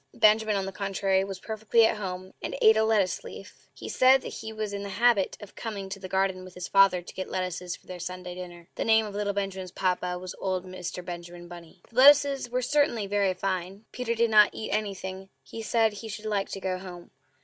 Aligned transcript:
Benjamin, 0.15 0.55
on 0.55 0.65
the 0.65 0.71
contrary, 0.71 1.23
was 1.23 1.39
perfectly 1.39 1.85
at 1.85 1.97
home, 1.97 2.33
and 2.41 2.57
ate 2.59 2.75
a 2.75 2.83
lettuce 2.83 3.23
leaf. 3.23 3.67
He 3.71 3.87
said 3.87 4.23
that 4.23 4.29
he 4.29 4.51
was 4.51 4.73
in 4.73 4.81
the 4.81 4.89
habit 4.89 5.37
of 5.39 5.53
coming 5.53 5.89
to 5.89 5.99
the 5.99 6.09
garden 6.09 6.43
with 6.43 6.55
his 6.55 6.67
father 6.67 7.03
to 7.03 7.13
get 7.13 7.29
lettuces 7.29 7.75
for 7.75 7.85
their 7.85 7.99
Sunday 7.99 8.33
dinner. 8.33 8.67
(The 8.73 8.83
name 8.83 9.05
of 9.05 9.13
little 9.13 9.31
Benjamin's 9.33 9.69
papa 9.69 10.17
was 10.17 10.33
old 10.39 10.65
Mr. 10.65 11.05
Benjamin 11.05 11.47
Bunny.) 11.47 11.83
The 11.91 11.95
lettuces 11.97 12.49
certainly 12.67 13.03
were 13.05 13.09
very 13.11 13.35
fine. 13.35 13.85
Peter 13.91 14.15
did 14.15 14.31
not 14.31 14.49
eat 14.55 14.71
anything; 14.71 15.29
he 15.43 15.61
said 15.61 15.93
he 15.93 16.07
should 16.07 16.25
like 16.25 16.49
to 16.49 16.59
go 16.59 16.79
home. 16.79 17.11